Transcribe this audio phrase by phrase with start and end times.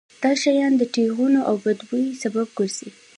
[0.23, 2.89] دا شیان د ټېغونو او بد بوی سبب ګرځي.